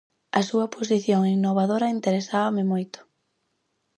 [0.39, 2.99] A súa posición innovadora interesábame moito.